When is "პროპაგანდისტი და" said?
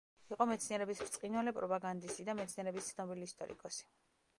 1.59-2.39